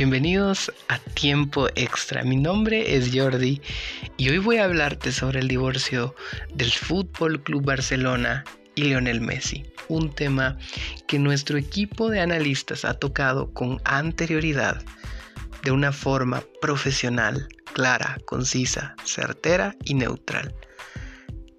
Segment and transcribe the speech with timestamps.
[0.00, 2.24] Bienvenidos a Tiempo Extra.
[2.24, 3.60] Mi nombre es Jordi
[4.16, 6.14] y hoy voy a hablarte sobre el divorcio
[6.54, 8.42] del Fútbol Club Barcelona
[8.74, 10.56] y Lionel Messi, un tema
[11.06, 14.82] que nuestro equipo de analistas ha tocado con anterioridad
[15.64, 20.54] de una forma profesional, clara, concisa, certera y neutral.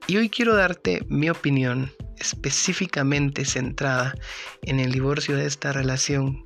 [0.08, 4.16] Y hoy quiero darte mi opinión específicamente centrada
[4.64, 6.44] en el divorcio de esta relación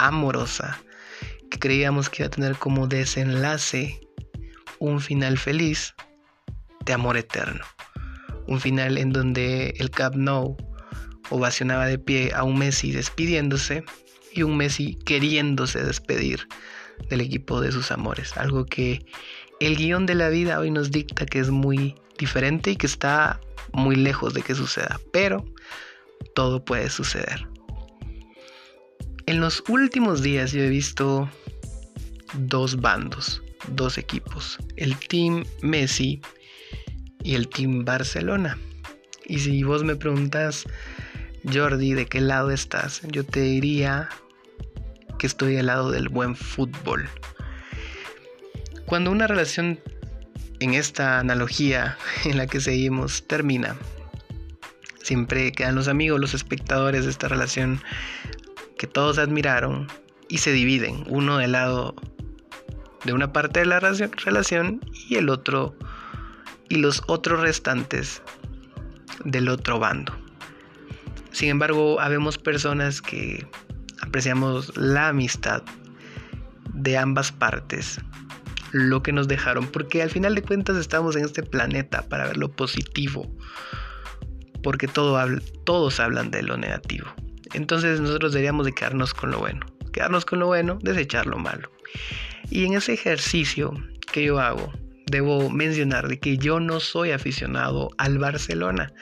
[0.00, 0.82] amorosa
[1.52, 4.00] que creíamos que iba a tener como desenlace
[4.78, 5.94] un final feliz
[6.86, 7.62] de amor eterno.
[8.46, 10.56] Un final en donde el Camp Nou
[11.28, 13.84] ovacionaba de pie a un Messi despidiéndose
[14.32, 16.48] y un Messi queriéndose despedir
[17.10, 18.34] del equipo de sus amores.
[18.38, 19.04] Algo que
[19.60, 23.40] el guion de la vida hoy nos dicta que es muy diferente y que está
[23.74, 24.98] muy lejos de que suceda.
[25.12, 25.44] Pero
[26.34, 27.46] todo puede suceder.
[29.26, 31.30] En los últimos días yo he visto
[32.34, 36.20] dos bandos, dos equipos, el Team Messi
[37.22, 38.58] y el Team Barcelona.
[39.26, 40.64] Y si vos me preguntas,
[41.50, 43.02] Jordi, ¿de qué lado estás?
[43.08, 44.08] Yo te diría
[45.18, 47.08] que estoy al lado del buen fútbol.
[48.86, 49.80] Cuando una relación
[50.60, 53.76] en esta analogía en la que seguimos termina,
[55.02, 57.80] siempre quedan los amigos, los espectadores de esta relación
[58.76, 59.88] que todos admiraron
[60.28, 61.94] y se dividen, uno del lado
[63.04, 65.74] de una parte de la relación y el otro
[66.68, 68.22] y los otros restantes
[69.24, 70.12] del otro bando.
[71.30, 73.46] Sin embargo, habemos personas que
[74.00, 75.62] apreciamos la amistad
[76.72, 78.00] de ambas partes,
[78.72, 82.36] lo que nos dejaron, porque al final de cuentas estamos en este planeta para ver
[82.36, 83.30] lo positivo,
[84.62, 85.18] porque todo
[85.64, 87.06] todos hablan de lo negativo.
[87.52, 91.70] Entonces nosotros deberíamos de quedarnos con lo bueno, quedarnos con lo bueno, desechar lo malo.
[92.52, 93.72] Y en ese ejercicio
[94.12, 94.70] que yo hago,
[95.06, 98.92] debo mencionar de que yo no soy aficionado al Barcelona.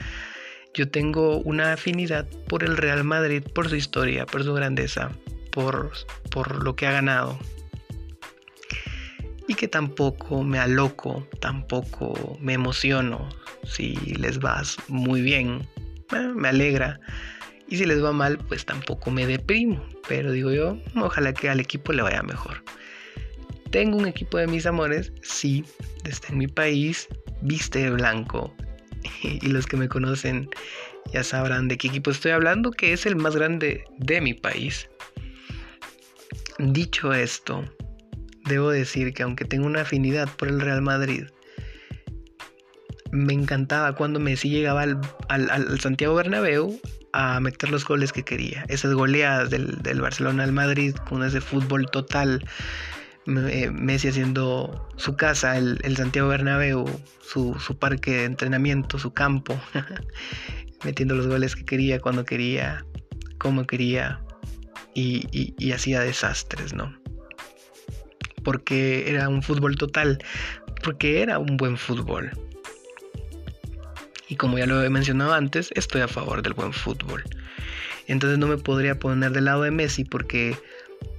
[0.73, 5.11] Yo tengo una afinidad por el Real Madrid, por su historia, por su grandeza,
[5.51, 5.91] por,
[6.29, 7.37] por lo que ha ganado.
[9.49, 13.27] Y que tampoco me aloco, tampoco me emociono.
[13.65, 15.67] Si les va muy bien,
[16.35, 17.01] me alegra.
[17.67, 19.85] Y si les va mal, pues tampoco me deprimo.
[20.07, 22.63] Pero digo yo, ojalá que al equipo le vaya mejor.
[23.71, 25.63] Tengo un equipo de mis amores, sí,
[26.03, 27.07] desde mi país,
[27.41, 28.53] viste de blanco.
[29.23, 30.49] Y los que me conocen
[31.13, 34.89] ya sabrán de qué equipo estoy hablando, que es el más grande de mi país.
[36.59, 37.63] Dicho esto,
[38.45, 41.25] debo decir que aunque tengo una afinidad por el Real Madrid,
[43.11, 44.85] me encantaba cuando Messi llegaba
[45.29, 46.79] al, Santiago Bernabéu
[47.13, 48.65] a meter los goles que quería.
[48.67, 52.43] Esas goleadas del, del Barcelona al Madrid con ese fútbol total
[53.31, 56.85] Messi haciendo su casa, el, Santiago Bernabéu,
[57.21, 59.59] su, parque de entrenamiento, su campo,
[60.83, 62.85] metiendo los goles que quería, cuando quería,
[63.37, 64.21] como quería,
[64.93, 66.95] y, hacía desastres, ¿no?
[68.43, 70.19] Porque era un fútbol total,
[70.83, 72.31] porque era un buen fútbol.
[74.27, 77.23] Y como ya lo he mencionado antes, estoy a favor del buen fútbol.
[78.07, 80.57] Entonces no me podría poner del lado de Messi porque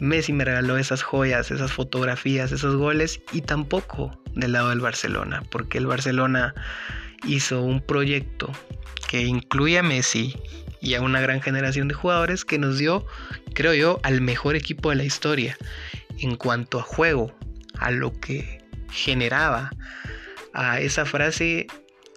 [0.00, 5.43] Messi me regaló esas joyas, esas fotografías, esos goles y tampoco del lado del Barcelona,
[5.50, 6.54] porque el Barcelona
[7.26, 8.50] hizo un proyecto
[9.09, 10.34] que incluye a Messi
[10.81, 13.06] y a una gran generación de jugadores que nos dio,
[13.54, 15.56] creo yo, al mejor equipo de la historia
[16.19, 17.32] en cuanto a juego,
[17.78, 18.59] a lo que
[18.91, 19.70] generaba,
[20.53, 21.66] a esa frase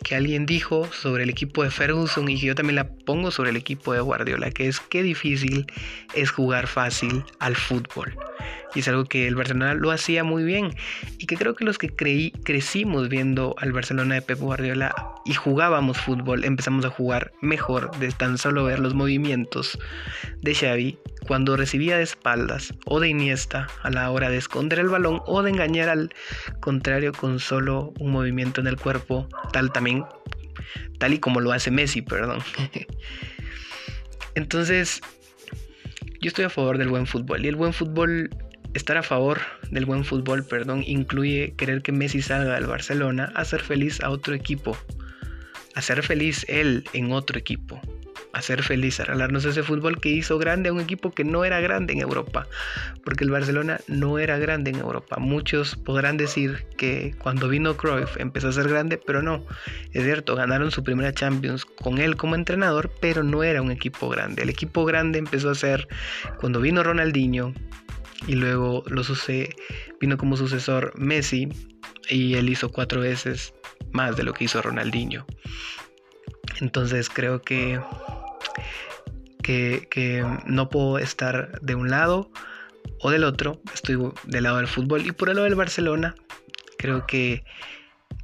[0.03, 3.51] que alguien dijo sobre el equipo de Ferguson y que yo también la pongo sobre
[3.51, 5.65] el equipo de Guardiola, que es qué difícil
[6.13, 8.15] es jugar fácil al fútbol.
[8.73, 10.75] Y es algo que el Barcelona lo hacía muy bien
[11.17, 15.33] y que creo que los que creí, crecimos viendo al Barcelona de Pep Guardiola y
[15.33, 19.79] jugábamos fútbol, empezamos a jugar mejor de tan solo ver los movimientos
[20.41, 24.89] de Xavi cuando recibía de espaldas o de Iniesta a la hora de esconder el
[24.89, 26.13] balón o de engañar al
[26.59, 30.05] contrario con solo un movimiento en el cuerpo, tal también
[30.97, 32.39] tal y como lo hace Messi, perdón.
[34.35, 35.01] Entonces,
[36.21, 38.29] yo estoy a favor del buen fútbol y el buen fútbol
[38.73, 39.39] estar a favor
[39.71, 44.09] del buen fútbol, perdón, incluye querer que Messi salga del Barcelona a ser feliz a
[44.09, 44.77] otro equipo,
[45.75, 47.81] a ser feliz él en otro equipo
[48.35, 51.93] hacer feliz, regalarnos ese fútbol que hizo grande a un equipo que no era grande
[51.93, 52.47] en Europa,
[53.03, 55.17] porque el Barcelona no era grande en Europa.
[55.19, 59.45] Muchos podrán decir que cuando vino Cruyff empezó a ser grande, pero no.
[59.93, 64.09] Es cierto, ganaron su primera Champions con él como entrenador, pero no era un equipo
[64.09, 64.43] grande.
[64.43, 65.87] El equipo grande empezó a ser
[66.37, 67.53] cuando vino Ronaldinho,
[68.27, 69.01] y luego lo
[69.99, 71.47] vino como sucesor Messi
[72.09, 73.53] y él hizo cuatro veces
[73.91, 75.25] más de lo que hizo Ronaldinho.
[76.61, 77.79] Entonces creo que,
[79.45, 82.31] que, no puedo estar de un lado
[83.01, 83.61] o del otro.
[83.73, 86.15] Estoy del lado del fútbol y por el lado del Barcelona.
[86.77, 87.43] Creo que,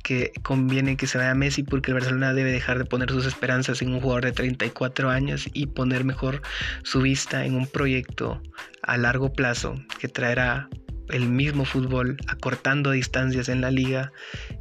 [0.04, 3.82] que conviene que se vaya Messi porque el Barcelona debe dejar de poner sus esperanzas
[3.82, 6.42] en un jugador de 34 años y poner mejor
[6.84, 8.42] su vista en un proyecto
[8.82, 10.70] a largo plazo que traerá
[11.12, 14.12] el mismo fútbol, acortando distancias en la liga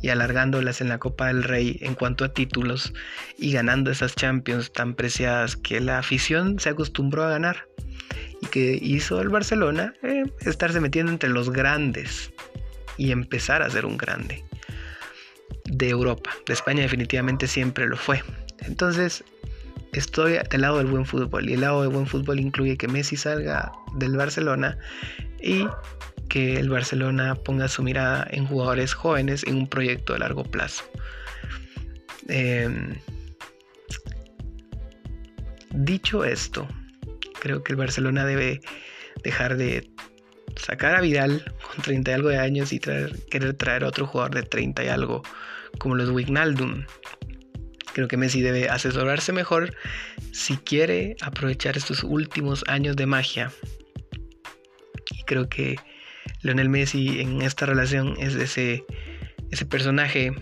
[0.02, 2.92] y alargándolas en la Copa del Rey en cuanto a títulos
[3.38, 7.68] y ganando esas Champions tan preciadas que la afición se acostumbró a ganar
[8.42, 12.32] y que hizo el Barcelona eh, estarse metiendo entre los grandes
[12.96, 14.44] y empezar a ser un grande
[15.64, 16.30] de Europa.
[16.46, 18.22] De España definitivamente siempre lo fue.
[18.60, 19.24] Entonces,
[19.92, 23.16] estoy del lado del buen fútbol y el lado del buen fútbol incluye que Messi
[23.16, 24.78] salga del Barcelona
[25.40, 25.66] y
[26.30, 30.84] que el Barcelona ponga su mirada en jugadores jóvenes en un proyecto de largo plazo.
[32.28, 32.94] Em,
[35.72, 36.68] dicho esto,
[37.40, 38.60] creo que el Barcelona debe
[39.24, 39.90] dejar de
[40.56, 44.36] sacar a Vidal con 30 y algo de años y querer traer a otro jugador
[44.36, 45.22] de 30 y algo
[45.78, 46.84] como los Wignaldum.
[47.92, 49.74] Creo que Messi debe asesorarse mejor
[50.30, 53.50] si quiere aprovechar estos últimos años de magia.
[55.10, 55.76] Y creo que
[56.42, 58.84] Lionel Messi en esta relación es ese,
[59.50, 60.32] ese personaje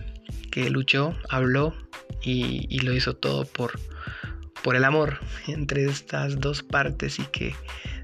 [0.51, 1.73] que luchó, habló
[2.21, 3.79] y, lo hizo todo por,
[4.63, 7.55] por el amor entre estas dos partes y que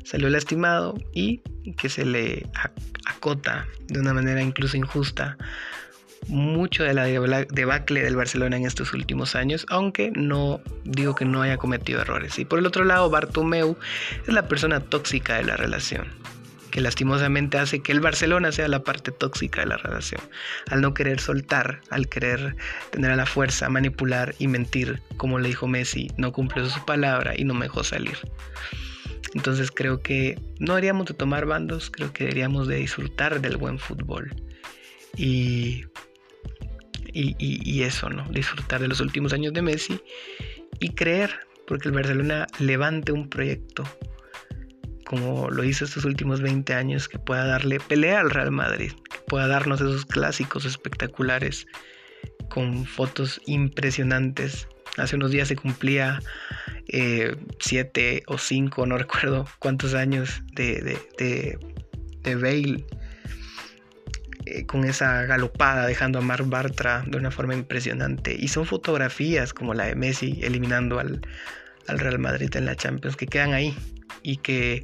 [0.04, 1.42] salió lastimado y
[1.78, 2.48] que se le
[3.06, 5.38] acota de una manera incluso injusta
[6.28, 11.44] mucho de la debacle del Barcelona en estos últimos años, aunque no digo que no
[11.44, 12.40] haya cometido errores.
[12.40, 13.78] Y por el otro lado, Bartomeu
[14.26, 16.08] es la persona tóxica de la relación
[16.76, 20.20] que lastimosamente hace que el Barcelona sea la parte tóxica de la relación,
[20.68, 22.58] al no querer soltar, al querer
[22.92, 27.32] tener a la fuerza, manipular y mentir, como le dijo Messi, no cumplió su palabra
[27.34, 28.18] y no me salir.
[29.34, 33.80] Entonces creo que no deberíamos de tomar bandos, creo que deberíamos de disfrutar del buen
[33.80, 34.36] fútbol.
[35.16, 35.86] Y,
[37.14, 38.28] y, y, eso, ¿no?
[38.32, 40.02] Disfrutar de los últimos años de Messi
[40.82, 43.86] y creer, porque el Barcelona levante un proyecto
[45.06, 49.20] como lo hizo estos últimos 20 años, que pueda darle pelea al Real Madrid, que
[49.28, 51.68] pueda darnos esos clásicos espectaculares
[52.50, 54.68] con fotos impresionantes.
[54.98, 56.22] Hace unos días se cumplía
[56.88, 60.82] 7 eh, o 5, no recuerdo cuántos años de,
[61.18, 61.60] de,
[62.24, 62.86] de, Bale
[64.46, 68.36] eh, con esa galopada dejando a Marc Bartra de una forma impresionante.
[68.38, 71.22] Y son fotografías como la de Messi eliminando al,
[71.88, 73.76] al Real Madrid en la Champions que quedan ahí
[74.26, 74.84] y que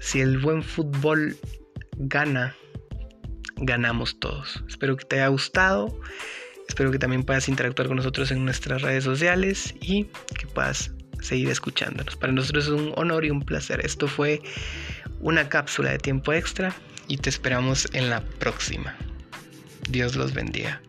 [0.00, 1.36] si el buen fútbol
[1.96, 2.54] gana,
[3.56, 4.62] ganamos todos.
[4.68, 6.00] Espero que te haya gustado.
[6.68, 10.04] Espero que también puedas interactuar con nosotros en nuestras redes sociales y
[10.38, 12.16] que puedas seguir escuchándonos.
[12.16, 13.84] Para nosotros es un honor y un placer.
[13.84, 14.42] Esto fue
[15.20, 16.74] una cápsula de tiempo extra
[17.08, 18.96] y te esperamos en la próxima.
[19.88, 20.80] Dios los bendiga.